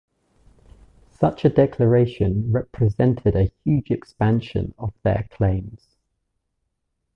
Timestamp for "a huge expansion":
3.35-4.73